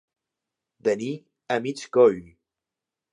[0.87, 1.11] Tenir
[1.57, 2.21] a mig coll.